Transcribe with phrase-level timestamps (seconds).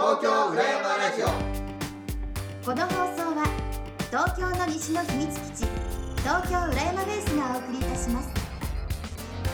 [0.00, 1.26] 東京浦山ラジオ。
[2.64, 3.44] この放送は
[4.08, 5.68] 東京の西の秘密基地
[6.24, 8.30] 東京浦山ベースがお送りいたします。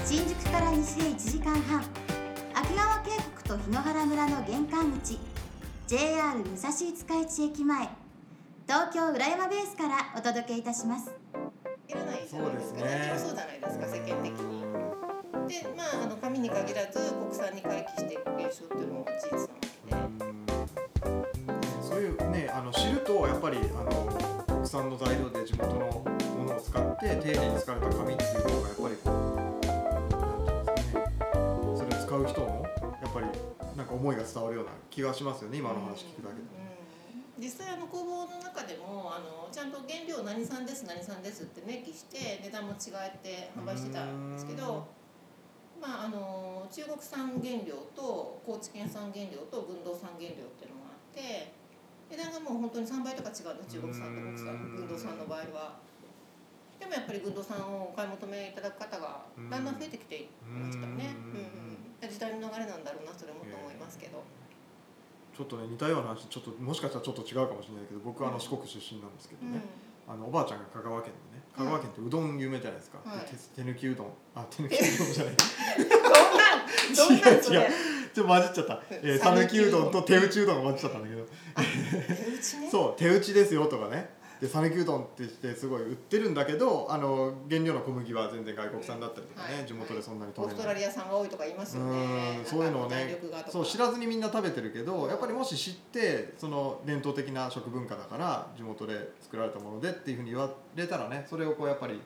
[0.04, 1.82] 新宿から西へ1時間半
[2.54, 3.10] 秋川渓
[3.44, 5.18] 谷と檜原村の玄関口
[5.88, 7.88] JR 武蔵五日市駅前
[8.68, 11.10] 東京浦山ベースからお届けいたします。
[11.88, 12.78] いらないじゃないですか。
[12.78, 13.14] そうですね。
[13.18, 14.62] そうじゃないですか世間的に。
[15.48, 19.55] でまああの紙に限らず国産に回帰していく現象っていうのも事実
[24.76, 25.86] 国産の材料で地元の
[26.36, 29.56] ものを使って丁寧に使われた紙っていう方がやっぱりこうなん。
[29.56, 30.66] ていうん。
[30.66, 31.06] ですかね
[31.76, 32.46] それを使う人の
[33.00, 33.26] やっぱり
[33.76, 33.86] なん。
[33.86, 36.42] か思いが伝わるような気がしますよね今の話聞くだけで。
[37.38, 37.42] うん。
[37.42, 39.72] 実際あの工房の中でもあのちゃん。
[39.72, 44.32] と原料何産です何産ですって明記して値段も違えて販売してたん。
[44.34, 44.86] ですけど
[45.80, 51.52] まああの中国産原料と高知県産原料と軍道産原料っていうのがあって
[52.10, 55.78] 値段がもう本当に3倍とか違うんです中国産と国産軍道産の場合は。
[56.78, 61.16] でもやっぱり軍道産をお買い求めいただく方がだんだん増えてきていましたね。
[62.00, 62.06] うん。
[62.06, 64.22] うん、時代の流れなんだろうなそれもと思いますけど。
[65.36, 69.52] ちょっとね似たような話ちょっともしかしたらちょっと違うかもしれないけど僕はあの四国出身なんですけどうん。
[69.52, 69.60] ね、
[70.08, 73.26] あのおばあちゃんが香川県のね香川県ってうどん有名じゃないですか、はい。
[73.26, 74.12] 手手抜きうどん。
[74.34, 75.34] あ手抜きうどんじゃない。
[76.96, 77.32] どんなん？
[77.32, 77.58] どんなんそれ？
[77.60, 78.82] 違う違うちょっと混じっちゃった。
[78.90, 79.90] えー讃岐、うどん。
[79.90, 81.22] と手打ちうどんが混じっちゃったんだけど。
[82.16, 82.68] 手打ちね。
[82.72, 84.16] そう手打ちですよとかね。
[84.40, 89.66] で讃岐うどんってしてすごい売ってるんだけどあの原料の小麦は全然外国産だったりとかね、はい。
[89.66, 92.38] 地元でそんなにオーストラ取れないリア産が多いとか言いますよね。
[92.38, 93.18] うんそういうのをね
[93.50, 102.00] そう知らずにみんな食べてるけどやっぱりもし知ってその伝統的な食文化だから地元で作られたものでっていうふうに言われたらねそれをこうやっぱり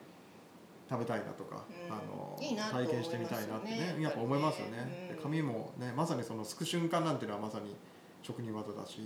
[0.91, 1.95] 食べたいなとか、うん。
[1.95, 4.03] あのいい体験してみたいなってねね。
[4.03, 4.91] やっぱ思いますよね、
[5.23, 5.45] うん。
[5.45, 7.73] もねまさにそのすく瞬間なんていうのはまさに
[8.21, 8.99] 職人技だし、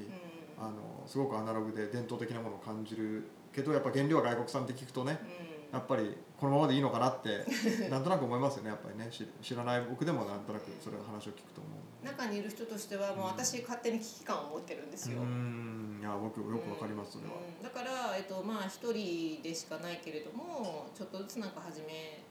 [0.58, 0.66] うん。
[0.66, 5.20] あのすごくアナログで伝統的なものを感じるけどやっぱ原料は外国産って聞くとね
[5.72, 5.78] うん。
[5.78, 7.46] やっぱりこのままでいいのかなって
[7.90, 9.10] なんとなく思いますよねやっぱりね。
[9.12, 12.06] 知知らない僕でもなんとなくそれの話を聞くと思う。
[12.06, 16.00] 中にいる人としてはもう私勝手に危機感を持ってるんですよ、うーん。
[16.02, 17.64] いや僕よくわかりますそれは、うん。
[17.64, 22.24] だから、えっとまあ、一人でしかないけれどもちょっとずつなんか始め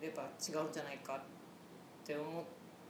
[0.00, 2.44] れば違うんじゃないかって思っ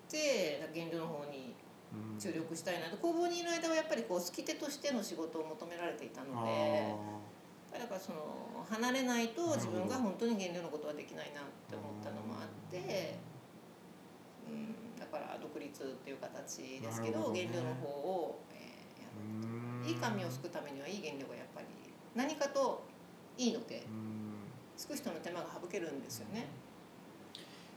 [0.08, 1.54] て原料の方に
[1.92, 2.18] うん。
[2.20, 2.96] 注力したいなと。
[2.98, 6.44] 工房にいる間はやっぱりこう好き手としての仕事を求められていたのあ
[7.72, 13.18] でだからその離れないと自分が本当に原料のことはできないなって思ったのもあって、
[14.46, 17.46] うん、だから独立っていう形ですけどね。
[17.50, 19.88] 原料の方を、えーやーうーん。
[19.88, 21.66] いい紙をすくためにはいい原料がやっぱり
[22.14, 22.82] 何かと
[23.38, 24.30] いいのでうん。
[24.76, 26.46] すく人の手間が省けるんですよね。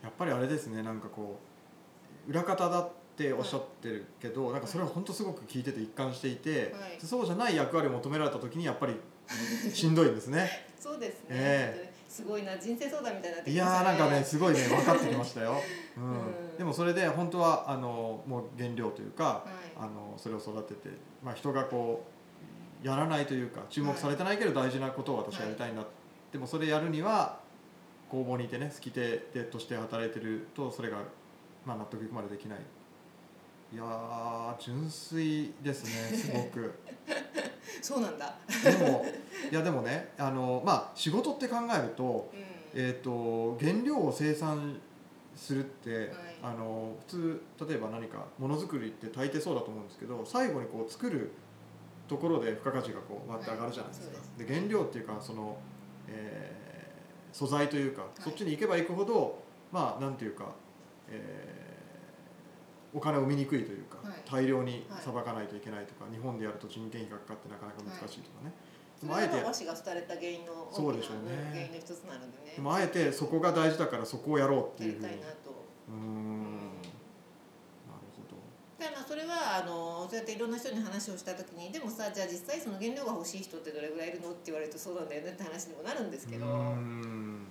[0.01, 1.39] やっぱりあれですねなんかこ
[2.27, 6.99] う裏方だっておっしゃってるけど、なんかそれは本当すごく聞いてて一貫していて、はい。
[6.99, 8.95] そうじゃない役割を求められた時にやっぱり
[9.73, 10.49] しんどいんですね。
[10.79, 15.55] そうですね、えすごいな人生相談みたいになっていやーなんかねすごいね分かってきましたよ、
[15.97, 16.03] うん。
[16.03, 16.57] うん。
[16.57, 19.71] でもそれで本当はあのもう原料というか、はい。
[19.75, 22.12] あのそれを育てて、まあ、人がこう
[22.83, 25.83] やらないというか注目されてないけど大事なことを私はやりたいな、
[26.31, 27.39] でもそれやるには
[28.09, 30.97] 工房にいてね好き手でとして働いてるとそれが、
[31.65, 32.59] まあ、納得いくまでできない。
[33.73, 36.73] いやー純粋ですね すごく。
[37.81, 39.05] そうなんだ、でも
[39.51, 42.39] いやでもねあの、まあ、仕事って考えると,、うん。
[42.75, 44.79] えー、と原料を生産
[45.35, 46.09] するって、はい。
[46.43, 51.31] あの普通例えば何かものづくりって大抵そうだと思うんですけど最後にこう作る
[52.07, 54.45] ところで付加価値がこうわって上がるじゃないですか、はい。
[54.45, 55.57] で原料っていうかその、
[56.07, 56.63] えー
[57.33, 58.21] 素材というか、い。
[58.21, 59.41] そっちに行けば行くほど
[59.71, 60.53] まあなんていうか、
[61.09, 61.63] えー
[62.95, 64.21] お金を生みにくいというか、はい。
[64.29, 65.01] 大量にはい。
[65.01, 68.53] さばかないといけないとか、日本でやると人件費がかかってなかなか難しいとかね、
[69.01, 71.49] でもあえてが和紙が廃れた原因の大きなそうでしょうね。
[71.49, 72.53] 原因の一つなのでね。
[72.55, 75.09] でもあえてそこが大事だからそこをやろうっていうふうに。
[75.09, 75.49] たいなと。
[75.89, 76.53] うーん
[77.89, 78.37] なるほど
[78.77, 86.51] だからまあそれはあのそうやっていろんな人に話をした時にでもさじゃあ実際その原料が欲しい人ってどれぐらいいるのって言われるとそうなんだよねって話にもなるんですけど、うん
[87.43, 87.47] ん。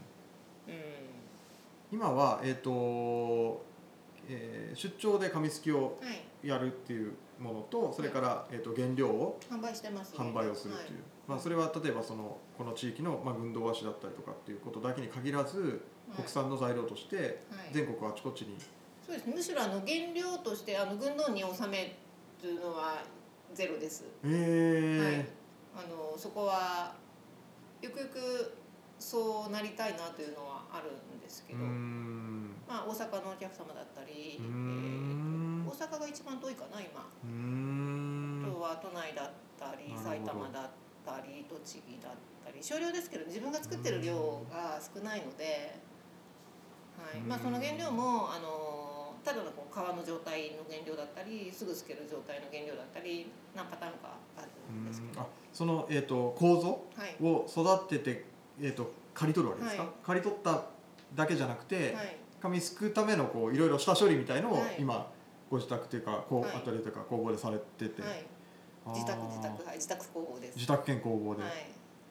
[1.93, 3.65] 今は、えーと
[4.29, 10.99] えー出張で紙すきをはい、やるっていうものとそれから、えー、と原料を販売してます、販売をするっていう、
[11.29, 16.17] まあ、それは例えばそのこの地域の、まあ、軍道和紙だったりとかっていうことだけに限らず、はい。
[16.17, 17.39] 国産の材料としてはい。
[17.71, 18.57] 全国あちこちに、
[19.07, 19.27] そうです。
[19.27, 21.97] ねむしろあの原料としてあの軍道に納め
[22.43, 23.03] るのは
[23.55, 25.27] ゼロです、え
[25.77, 26.95] はい、あのそこは
[27.83, 28.55] ゆくゆく
[28.99, 35.65] そうなりたいなというのはあるんですけど、まあ、大阪のお客様だったり、えん。
[35.67, 37.07] ーと大阪が一番遠いかな今。
[37.25, 37.73] うーん。
[38.73, 40.71] が都内だったり埼玉だっ
[41.05, 42.13] たり栃木だっ
[42.45, 44.15] たり少量ですけど自分が作ってる量
[44.49, 45.77] が少ないので、
[46.99, 47.21] はい。
[47.21, 57.17] まあ、その原料もあのただのこう皮の状態の原料だったりすぐ透ける状態の原料だったり何パターンかあるんですけど、あその、えー、と構造はい。
[57.23, 58.25] を育てて、
[58.61, 59.93] えー、と刈り取るわけですか、はい。
[60.05, 60.65] 刈り取った
[61.15, 62.17] だけじゃなくて、はい。
[62.41, 64.77] 紙すくうためのこういろいろ下処理みたいのをはい。
[64.81, 65.11] 今
[65.51, 66.57] ご自宅というかこう、はい。
[66.57, 68.03] アトリエというか工房でされてて、
[68.87, 69.77] 自宅自宅はい。
[69.77, 70.57] 自宅工房です。
[70.57, 71.53] 自宅兼工房で、はい。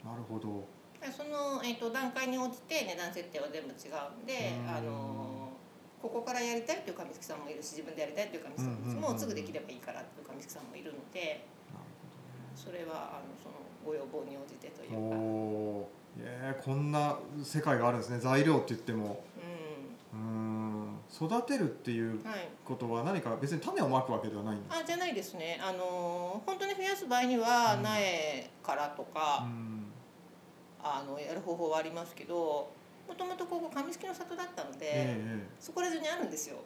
[0.06, 0.64] なるほど
[1.10, 4.70] その、えー、と段階に応じて値段設定は全部違うんでうん。
[4.70, 5.50] あの
[6.02, 11.46] ここからやりたいという上月さんもいるし自分でやりたいという上月さんももうすぐできればいいからという上月さんもいるので
[12.56, 13.56] それはあのその
[13.86, 16.02] ご要望に応じてというか、ねおー。
[16.20, 18.20] えーこんな世界があるんですね。
[18.20, 19.24] 材料って言っても。
[20.14, 20.98] うん。
[21.14, 22.20] 育てるっていう
[22.66, 25.60] ことは何か別に種をまくわけではないんですあじゃないですね。
[25.64, 27.84] あの本当に増やす場合にはうん。
[27.84, 29.71] 苗からとうか、ん
[30.84, 32.70] あのやる方法はありますけど
[33.08, 35.48] もともとここ上月の里だったので、ええええ。
[35.60, 36.58] そこら中にあるんですよ。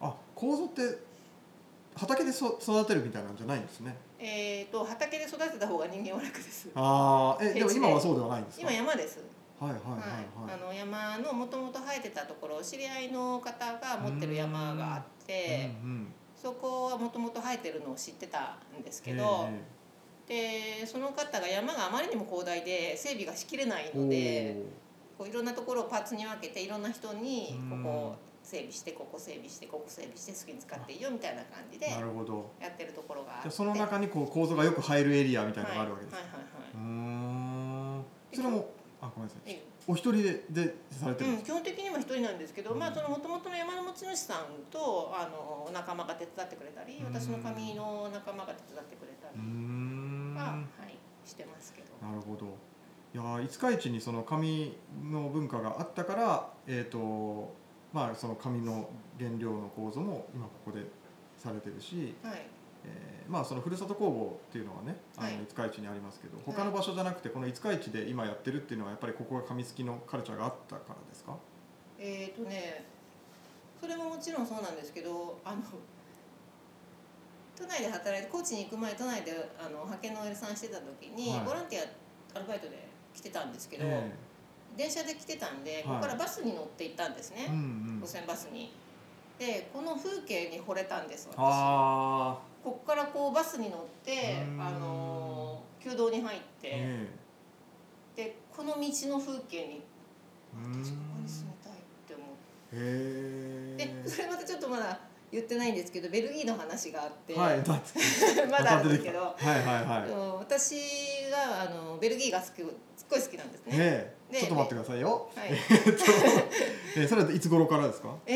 [0.00, 0.98] あ構造って
[1.94, 3.96] 畑でそ育てるみたいなんじゃないんですね。
[4.18, 6.68] えー、と畑で育てた方が人間は楽です。
[6.74, 8.62] ああえでも今はそうではないんですか？
[8.62, 9.24] 今山です。
[9.58, 10.54] はいはいはいはい、はい。
[10.54, 16.06] あの山のもともと生えてたところ知り合いの方が持ってる山があってうんうん。
[16.34, 19.60] そこはもともと生えてるのを知ってたんですけえど、え
[20.28, 24.62] でその方が山があまりにも広大で整備がしきれないおのでー。
[25.16, 27.82] こういろんなところをパーツに分けていろんな人にうん。
[27.82, 33.48] ここ整備してここ整備してここ整備して好きに使っていいよみたいな感じでやってるところがあって。
[33.48, 36.80] じゃあその中にこう構造がよく入るエリアみたいなのがあるわけです、はいはいはうー
[37.98, 38.04] ん。
[38.32, 38.70] それも
[39.02, 39.50] あごめんなさい。
[39.50, 39.62] いはい。
[39.88, 42.78] お一人ででされてるんうん、基本的には一人なんですけど、うん。
[42.78, 43.08] まあその
[43.56, 47.14] 山の持ち主さんとあの仲間が手伝ってくれたり、うん。
[47.14, 49.40] 私の髪の仲間が手伝ってくれたり。
[49.42, 50.05] ん
[50.36, 51.88] は、なはいしてますけど。
[52.14, 52.46] るほど。
[53.14, 54.76] いやー五日市にその紙
[55.10, 57.54] の文化があったからえっ、と
[57.92, 60.84] まあその紙の原料の構造も今ここで
[61.36, 62.46] されてるし、はい。
[62.84, 65.38] えーまあそのふるさと工房っていうのはねあのはい。
[65.48, 71.36] 五日市にありますけど他の場所じゃなくてこの五日市で今やってるっていうのはやっぱりここが紙すきのカルチャーがあったからですか？
[71.98, 72.84] えっ、とね、
[73.80, 75.62] それももちろんそうなんですけど、あの
[77.56, 81.44] 都内で働いて高知に行く前都内であの派遣の L さんしてた時に、はい。
[81.46, 84.12] ボランティアアルバイトで来てたんですけど、え
[84.76, 85.82] 電車で来てたんで、い。
[85.84, 87.46] ここからバスに乗って行ったんですね。
[87.48, 87.58] えうんう
[87.98, 88.00] ん。
[88.02, 88.72] 路線バスに。
[89.38, 91.36] でこの風景に惚れたんです私。
[91.38, 94.60] ああこっからこうバスに乗ってうん。
[94.60, 97.08] あのー旧道に入って、え
[98.16, 99.82] でこの道の風景に
[100.54, 100.84] えうーん。
[100.84, 101.76] 私ここに住みたいっ
[102.08, 102.36] て思って。
[102.72, 104.98] へでそれまたちょっとまだ
[105.32, 107.58] 言ってないんですけどベルギーの話があって、えはい
[108.50, 110.10] まだあるんですけど、はいはいはい。
[110.10, 110.76] うん私
[111.30, 112.66] があのベルギーが好きすっ
[113.10, 113.72] ごい好きなんですね。
[113.76, 115.30] ええでちょっと待ってくださいよ。
[115.34, 118.16] はい、えー それはいつ頃からですか？
[118.26, 118.34] え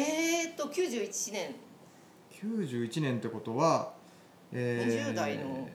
[0.49, 1.55] ーっと91年。
[2.43, 3.93] 91年ってことは、
[4.53, 5.69] えー20代の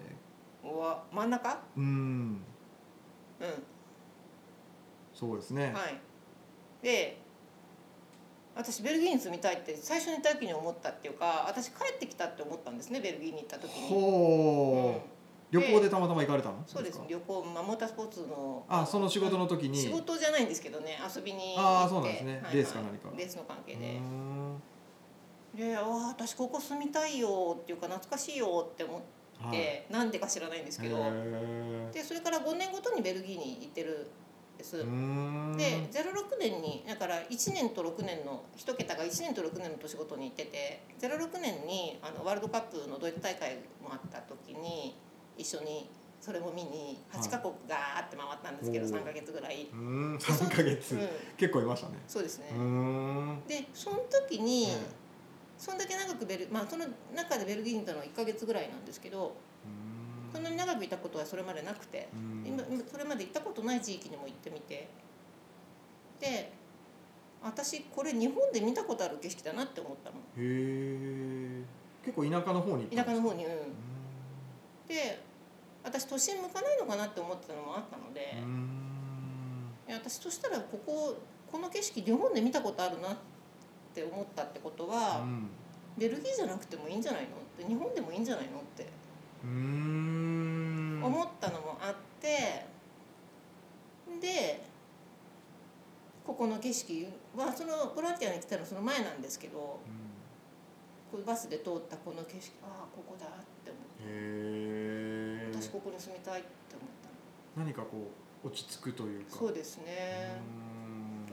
[0.80, 1.60] は真ん中？
[1.78, 1.84] うん。
[1.84, 3.64] うん。
[5.14, 5.98] そうですね、はい、
[6.82, 7.18] で
[8.56, 13.90] 私ベルギーに住みたいって最初に行った時に思ったっていうか私帰ってきたって思ったんですねベルギーに行った時に。
[13.90, 14.96] ほ
[15.54, 15.62] う、うん。
[15.62, 16.64] 旅行でたまたま行かれたの？
[16.66, 16.98] そうです。
[17.00, 17.06] か？
[17.08, 18.66] 旅行、まあ、モータースポーツの。
[18.68, 19.78] あその仕事の時に。
[19.78, 22.34] 仕事じゃないんですけどね遊びにあーそうなんですね。
[22.34, 22.56] はいはい。
[22.56, 23.10] レースか何か。
[23.18, 24.00] レースの関係で。
[24.00, 24.62] ん。
[25.56, 29.02] で「ああ私ここ住みたいよ」っていうか懐かしいよって思っ
[29.42, 29.52] はい。
[29.52, 30.98] て、なんでか知らないんですけど。
[30.98, 34.25] へでそれから5年ごとにベルギーに行ってるん
[34.58, 34.78] です。
[34.78, 44.96] で06年にだから1年と6年の1桁が1年と6年の年ごとに行ってて06年にあのワールドカップのドイツ大会もあった時に
[45.38, 45.90] 一緒に
[46.22, 52.02] それも見に8カ国ガーって回ったんですけど、おー3ヶ月ぐらい、うーん3ヶ月、うん、結構いましたね。
[52.08, 52.48] そうですね、
[53.48, 55.06] でその時に、え
[55.58, 56.86] そんだけ長くベルまあその
[57.16, 59.36] 中でベルギーにいたのは1ヶ月ぐらいなんですけど
[60.36, 62.10] そんなに長くいたことはそれまでなくて、
[62.46, 64.88] 今今それまで行ったことない地域にも行ってみて。
[66.20, 66.52] で
[67.44, 71.64] 私これ日本で見たことある景色だなって思ったのへえ
[72.04, 73.52] 結構田舎の方に田舎の方にうん。
[73.52, 73.56] う
[74.88, 75.22] で
[75.84, 78.38] 私都心向かないのかなって思ってたのもあったので、
[79.88, 81.16] いや私としたらここ
[81.52, 83.18] この景色日本で見たことあるなっ
[83.94, 85.48] て思ったってことは、うん。
[85.98, 87.30] ベルギーじゃなくてもいいんじゃないの？
[87.30, 88.60] って日本でもいいんじゃないの？
[88.60, 88.88] って。
[89.44, 90.15] うーん
[91.06, 92.66] 思ったのもあって
[94.22, 94.62] で
[96.26, 99.80] ここの景色はそのボランティアに来たのその前なんですけど
[101.12, 103.30] こうバスで通ったこの景色ああここだっ
[103.64, 104.66] て思ってへ
[105.96, 108.12] に住みたいって思った何かこ
[108.44, 109.38] う落ち着くというか。
[109.38, 110.40] そうですね。
[110.60, 110.65] うーん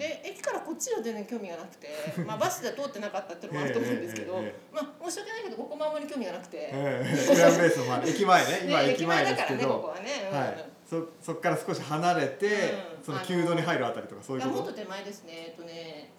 [0.02, 1.88] で駅からこっちは全然興味がなくて、
[2.26, 4.42] まあ、バスで通ってなかったっていうのもあると思うんですけど、
[4.72, 6.72] まあ申し訳ないけどここもあんまり興味がなくて、
[8.04, 10.38] 駅前ね 今ね駅前ですけだからねここど、はね、うん。
[10.38, 12.46] はい、そそこから少し離れて、
[12.98, 13.04] うん。
[13.04, 14.56] その旧道に入るあたりとかそういうこと？
[14.56, 15.32] もっと手前ですね。
[15.48, 16.10] えっとね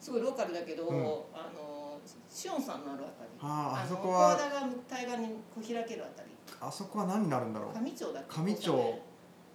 [0.00, 1.00] すごいローカルだけど、うん。
[1.34, 1.98] あの
[2.30, 3.30] シオンさんのあるあたり。
[3.42, 6.28] あああそのこは小田が対岸にこう開けるあたり。
[6.60, 7.78] あそこは何になるんだろう？
[7.84, 8.40] 上町だっけ？
[8.40, 8.98] 上町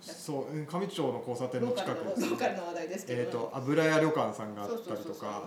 [0.04, 2.00] そううん上町の交差点の近く。
[2.00, 5.28] ルのローカルの話題ですけど、えっ、と油屋旅館さんがあったりとか。
[5.28, 5.44] は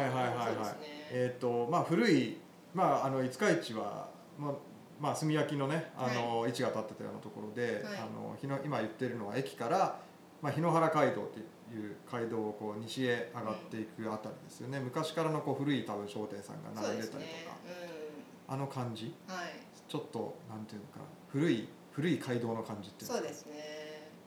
[0.00, 0.56] いはいはいはい。
[0.80, 1.08] ね。
[1.10, 2.38] えっ、とまあ古い
[2.74, 4.08] まああの五日市は
[4.38, 4.52] まあ
[4.98, 7.98] まあ炭焼きのねあの、位置が立ってたようなところで、はい。
[7.98, 10.00] あの日の今言ってるのは駅から
[10.40, 11.42] まあ日野原街道ってい
[11.86, 17.46] う街道をこう西へ上がっていくあたりですよね、昔からのこう古い多分商店さんが並んでたりとですね。
[17.46, 19.14] か、あの感じ。
[19.28, 19.44] うんはい。
[19.88, 21.04] ちょっとなんていうのかな。
[21.28, 23.82] 古い古い街道の感じっていそうですね。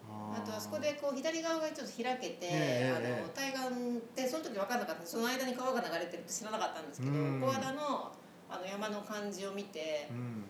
[0.08, 3.64] あとあそこでこう左側がちょっと開けて、ええあええの対岸
[3.98, 7.42] ってその時分かんなかったその間に川が流れてるって知らなかったんですけどうん。
[7.42, 8.12] 小和田の
[8.50, 10.46] あの山の感じを見てうん。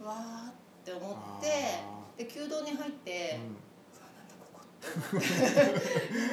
[0.00, 0.52] うわーっ
[0.84, 1.40] て思あっ
[2.16, 3.44] てで旧道に入って、ーうん。
[3.46, 3.48] う
[4.00, 4.34] わなんだ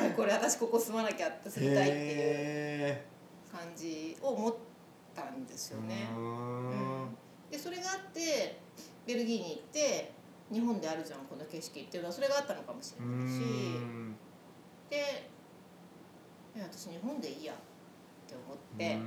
[0.09, 3.05] こ これ私ここ住まなきゃって住みたいっていうへ
[3.51, 4.55] 感じを思っ
[5.15, 6.07] たんですよーね。
[6.15, 7.17] うん。
[7.49, 8.59] でそれがあって
[9.05, 10.11] ベルギーに行って
[10.51, 13.39] 日本であるじゃんこの景色っていうのはそれがあったのかもしうれないし。
[13.39, 14.15] ん。
[14.89, 15.29] で
[16.57, 17.55] 私日本でいいやっ
[18.27, 19.05] て思って、うんん。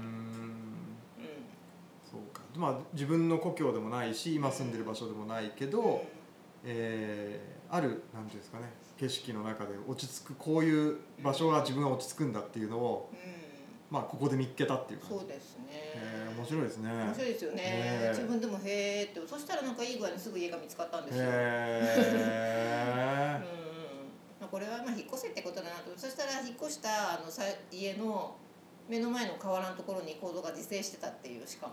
[2.11, 2.43] そうか。
[2.57, 6.05] まあ自分の故郷でもないし今住んでる場所でもないけど、
[6.65, 8.65] えーあるなんていうんですかね
[8.97, 13.48] 景色の中で落ち着くこういう場所が自分が落ち着くんだっていうのを、うん
[13.91, 15.95] まあ、ここで見っけたっていうそうですね。
[16.37, 16.93] 面白いですね。
[16.93, 19.27] 面白いですよね、自分でもへーって。
[19.27, 21.31] そしたらなんかいい具合にすぐ家が見つかったんですよ、うん。
[21.33, 23.41] へ
[24.39, 25.91] まあ、これはまあ引っ越せってことだなと。
[25.97, 28.37] そしたら引っ越したあのさ家の
[28.89, 31.73] 目の前の河原のところに構造が自生してたっていうしかも。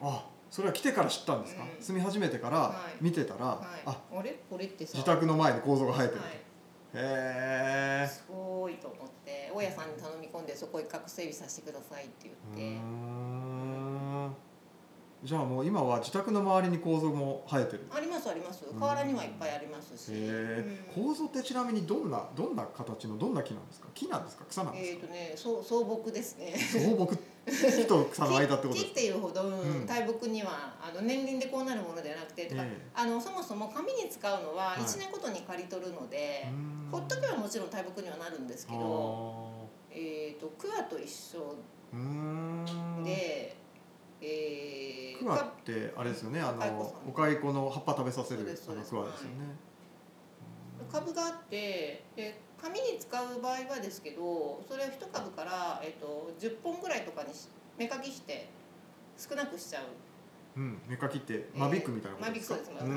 [0.00, 1.82] ーあそれは来てから知ったんですか、うん。
[1.82, 3.04] 住み始めてからはい。
[3.04, 3.58] 見てたら、はい。
[3.84, 4.38] ああれ？
[4.48, 4.92] これってさ。
[4.94, 6.30] 自宅の前に構造が生えてる、はい
[6.94, 12.76] へえすごいと思って大家さんに頼み込んでそこ一角整備させてくださいって言って、
[15.22, 17.86] じゃあもう今は自宅の周りに構造も生えてる？
[17.94, 18.64] ありますあります。
[18.76, 20.10] 河原にはいっぱいありますし、
[20.92, 23.86] 構造ってちなみにどんなどんな形のどんな木なんですか？
[23.94, 24.44] 木なんですか？
[24.48, 26.54] 草なんでえっ、すか、とねそう草木ですね。
[26.56, 27.16] 草木？
[27.46, 29.42] 木と草の間ってこと木です っていうほど、
[29.86, 32.78] 大木にはあの年輪でこうなるものではなくて、ええ。
[32.92, 34.80] あのそもそも紙に使うのははい。
[34.80, 36.48] 1年ごとに刈り取るので、
[36.90, 41.54] ほっとけばもちろん大木にはなるんですけど、あえー、と桑と一緒
[43.04, 43.56] で、
[44.22, 49.54] えークワってあれですよねあのお蚕の葉っぱ食べさせるあのクワですよね、
[50.90, 57.48] 株があってで紙に使う場合はですけどそれを一株から、えっと10本ぐらいとかにし
[57.78, 58.48] 目かきして
[59.16, 59.84] 少なくしちゃう。
[60.54, 62.94] うん、芽かきって間引くみたいなことですか、間引く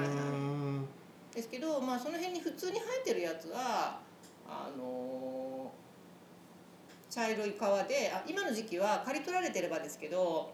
[1.31, 3.99] ですですけど、まあ、その辺に普通に生えてるやつは
[4.47, 5.71] あの
[7.09, 7.53] 茶色い皮
[7.87, 10.51] であ今の時期は刈り取られてればですけど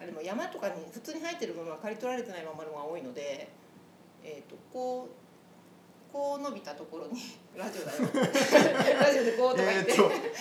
[0.00, 3.48] あでも山とかに普通に生えてるものは刈り取られてないままのが多いので、
[4.22, 5.08] えー、とこう
[6.12, 7.20] こう伸びたところに
[7.56, 7.98] ラジオだよ。
[9.00, 9.94] ラジオでこうとか言って、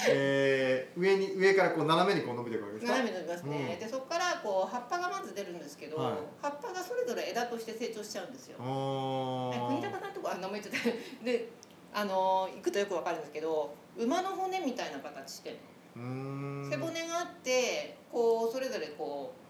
[0.10, 2.94] えー上に上からこう斜めにこう伸びていくわけですか？
[2.98, 3.80] 斜めに伸びますね、うん。
[3.80, 6.14] でそこからこう葉っぱがまず出るんですけど、はい。
[6.42, 8.58] 葉っぱがそれぞれ枝として成長しちゃうんですよ。
[8.58, 11.26] 国高さんとこあ名前言っちゃった。
[11.26, 11.50] で
[11.94, 15.56] あの行くとよくわかるんですけど馬の骨みたいな形して
[15.96, 19.45] 背骨があってこうそれぞれこう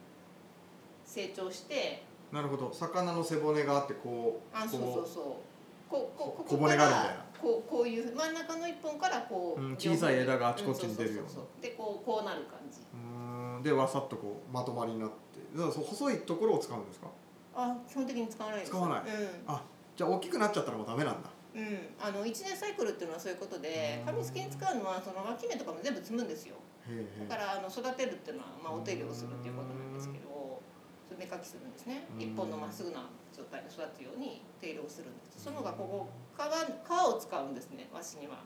[1.16, 2.74] 成長してなるほど。
[2.74, 5.24] 魚の背骨があってこうあそうそうこそう。
[5.90, 7.26] こうこうこ小こから骨があるみたいな。
[7.42, 11.44] こうこういう真ん中の一本からこう、うん小さい枝があちこちに出るような。
[11.62, 12.80] でこうこうなる感じ。
[12.82, 13.64] うーん。
[13.64, 15.16] でわさっとこうまとまりになって。
[15.56, 17.08] だからそう細いところを使うんですか？
[17.56, 18.72] あ基本的に使わないです。
[18.72, 19.00] 使わない。
[19.00, 19.08] うん。
[19.96, 21.30] じゃあ大きくなっちゃったらもうダメなんだ。
[21.56, 24.06] うん、あの1年サイクルっていうのはそういうことでうん。
[24.12, 26.56] 紙付けに使うのはその脇芽とかも全部摘むんですよ。
[27.30, 30.62] だからあの育てるっていうのは、まあ、お手入れをするっていうことなんですけど
[31.20, 32.08] 芽かきするんですね。
[32.16, 32.22] うん。
[32.22, 35.44] 一本のまっすぐな状態で育つように手入れをするんです。
[35.44, 37.88] その他ここ皮皮を使うんですね。
[37.94, 38.40] わしには。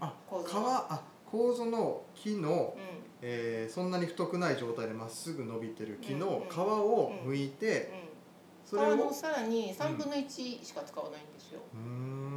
[0.00, 2.80] あ皮構造のあ構の木の、う
[3.22, 7.90] えーそんなに太くない状態でまっすぐ伸びてる木うんのうん皮を剥いて、
[8.64, 8.68] ん。
[8.68, 11.60] それをうん皮のさらに3分の1しか使わないんですよ。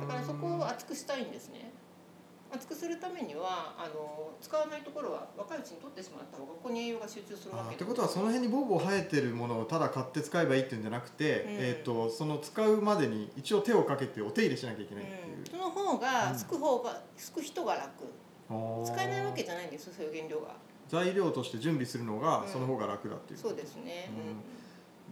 [0.01, 1.71] だからそこを厚くしたいんですね
[2.57, 11.51] 厚くするためにはあの使わないところは若いうちに取ってしまった方がここに栄養が集中するわけってことはその辺にボーボー生えてるものをただ買って使えばいいっていうんじゃなくて、うん。
[11.53, 15.37] えー、とその使うまでに一応手をかけてお手入れしなきゃいけないっていう。
[15.37, 17.91] うん、その方がすく方がすく人が楽。
[18.85, 20.55] 使えないわけじゃないんですそういう原料が。
[20.87, 22.47] 材料として準備するのがうん。
[22.47, 24.09] その方が楽だっていう、そうですね、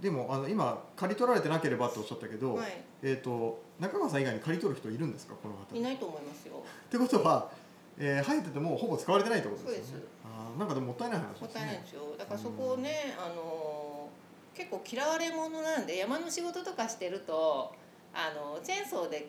[0.02, 2.84] でもあの今刈り取られてなければっておっしゃったけど、うんはい。
[3.02, 6.64] えー、と中川さん以外に刈り取る人いるんですかこの辺りいないと思いますよ。
[6.88, 7.50] ってことは、
[7.98, 9.86] えー生えててもほぼ使われてないってことですよね。
[9.92, 10.10] そうです。
[10.26, 11.48] あーなんかでももったいない話ですね。
[11.48, 12.02] もったいないんですよ。
[12.18, 14.10] だからそこをね、あの
[14.56, 17.74] 結構嫌われ者なんで山の仕事とかしてると
[18.14, 19.28] あのチェーンソーで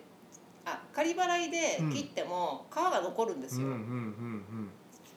[0.65, 4.71] あ仮払いで切っても皮が残るんですよ、うんうんうん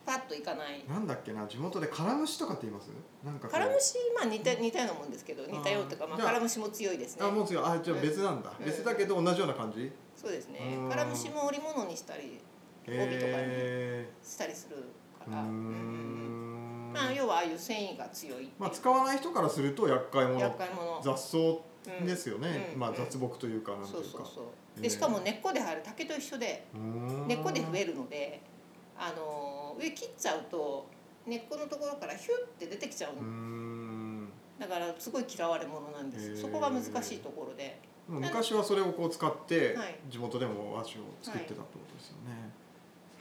[0.10, 0.82] パッといかない。
[0.88, 2.90] うんなんだっけな地元でカラムシとかって言います？
[3.24, 3.52] なんかこう。
[3.52, 7.24] カラムシまあ似た似たようなもんですけど似たようとかまあじゃあカラムシも強いですね。
[7.24, 8.02] あもう違うあじゃあうん。
[8.02, 8.66] 別なんだ、うん。
[8.66, 9.92] 別だけど同じような感じ？
[10.16, 10.60] そうですね。
[10.76, 10.90] うん。
[10.90, 12.40] カラムシも織物にしたり
[12.88, 15.32] 帯とかにへしたりするーうー。
[15.32, 16.90] から、うん。
[16.90, 18.50] んまあ要はああいう繊維が強いっていう。
[18.58, 20.40] まあ使わない人からすると厄介者。
[20.40, 21.02] 厄介者。
[21.04, 22.96] 雑草うんですよね、まあうん。
[22.96, 23.06] うん。
[23.06, 24.10] 雑木というかなんていううか。
[24.10, 24.46] そそうそう。
[24.78, 24.84] えー。
[24.84, 26.66] でしかも根っこで生える竹と一緒で
[27.28, 28.42] 根っこで増えるので
[28.98, 30.88] あの上切っちゃうと
[31.26, 33.14] 根っこのところからヒュッて出てきちゃう
[34.60, 37.80] だからすごい嫌われ者なんですそこが難しいところで。
[38.10, 39.96] 昔はそれをこう使ってはい。
[40.10, 42.50] 地元でも和紙を作ってたってことですよね、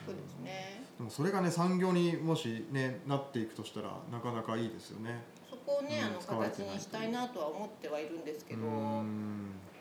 [0.06, 0.82] そうですね。
[0.96, 5.22] でもそれがね産業にもしねなっていくとしたらなかなかいいですよね。
[5.36, 5.37] そ
[5.68, 9.04] こをね、うんあの形にしたいなとは思ってはいるんですけど、ま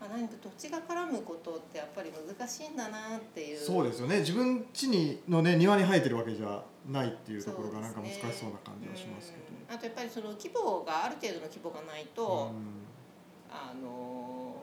[0.02, 3.58] あ、何か土地が絡むことってやっぱり難しいんだなっていう。
[3.58, 4.20] そうですよね。
[4.20, 9.46] 自分家にのね庭に生えてるわけじゃないっていうところがなんか難しそうな感じはしますけど。
[9.70, 9.76] うん。
[9.76, 12.84] あとやっぱりその規模がある程度の規模がないと、うん。
[13.50, 14.54] あの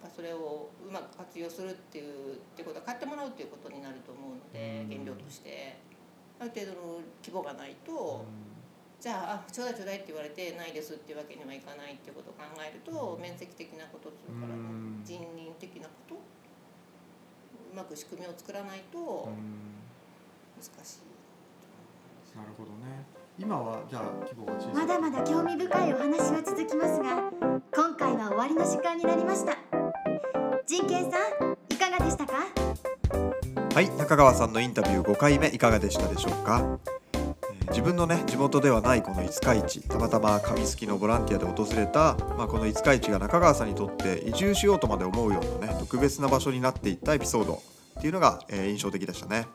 [0.00, 4.88] まあそれをうまく活用するっていうってことは買ってもらうっていうことになると思うので、うん。
[4.88, 5.76] 原料として。
[6.40, 8.24] ある程度の規模がないと、
[9.00, 13.22] じゃああちょうだいちょうだいって言われてないですっていうわけにはいかないっていうことを考えると、うん。
[13.22, 15.02] 面積的なことそれからうん。
[15.04, 16.18] 人員的なことう
[17.76, 19.78] まく仕組みを作らないとうん
[20.58, 22.36] 難しい。
[22.36, 23.06] なるほどね。
[23.38, 24.74] 今はじゃあ規模が小さい。
[24.74, 27.30] まだまだ興味深いお話は続きますが
[27.72, 29.56] 今回は終わりの時間になりました。
[30.66, 32.44] 人権さんいかがでしたか？
[33.74, 36.97] はい中川さんのインタビュー5回目いかがでしたでしょうか、えー
[37.70, 47.62] 自分のね地元ではないこの五日市たまたま上月のボランティアで訪れた、まあ、この五日市が中川さんにとって移住しようとまで思うようなね特別な場所になっていったエピソード
[47.98, 49.46] っていうのが、えー印象的でしたね、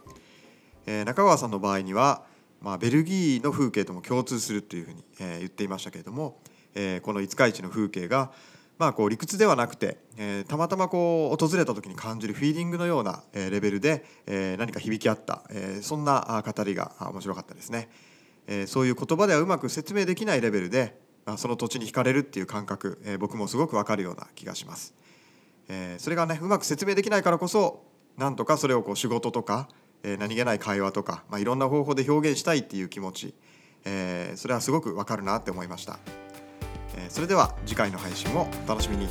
[0.86, 2.23] えー中川さんの場合には、
[2.62, 6.39] まあ、ベルギーの風景とも共通するというふうに、えー言っていましたけれども、
[6.76, 8.32] えーこの五日市の風景が
[8.80, 17.90] まあ、こう理屈ではなくて、えーたまたまこう訪れた時に感じるフィーリングのような、えーレベルで、えー何か響き合った、えーそんな語りが面白かったですね、
[18.48, 24.96] えーそういう言葉ではうまく説明できないレベルで、まあ、その土地に惹かれるっていう感覚、えー僕もすごくわかるような気がします、
[25.70, 27.84] えーそれがねうまく説明できないからこそ
[28.18, 29.70] なんとかそれをこう仕事とか、
[30.02, 33.34] えー何気ない会話とか、まあ、いろんな方法で表現したいっていう気持ち、
[33.86, 36.00] えーそれはすごくわかるなって思いました、
[36.98, 39.08] えそれでは次回の配信もお楽しみに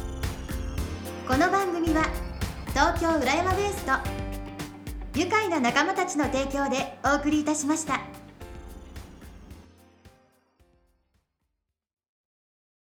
[1.27, 2.05] この番組は
[2.71, 4.23] 東京浦山ベースと
[5.19, 8.22] 愉快な仲間たちの提供でお送りいたしました。